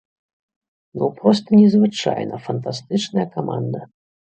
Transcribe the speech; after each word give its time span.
Ну 1.01 1.05
проста 1.21 1.47
незвычайна 1.61 2.43
фантастычная 2.49 3.31
каманда. 3.41 3.89